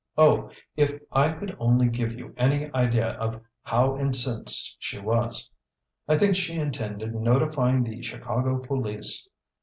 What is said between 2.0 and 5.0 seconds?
you any idea of how incensed she